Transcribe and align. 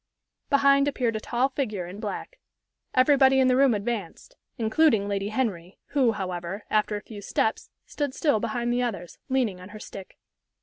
Behind 0.49 0.87
appeared 0.87 1.15
a 1.15 1.19
tall 1.19 1.49
figure 1.49 1.85
in 1.85 1.99
black. 1.99 2.39
Everybody 2.95 3.39
in 3.39 3.49
the 3.49 3.55
room 3.55 3.75
advanced, 3.75 4.35
including 4.57 5.07
Lady 5.07 5.29
Henry, 5.29 5.77
who, 5.89 6.13
however, 6.13 6.63
after 6.71 6.95
a 6.95 7.03
few 7.03 7.21
steps 7.21 7.69
stood 7.85 8.15
still 8.15 8.39
behind 8.39 8.73
the 8.73 8.81
others, 8.81 9.19
leaning 9.29 9.61
on 9.61 9.69
her 9.69 9.79
stick. 9.79 10.17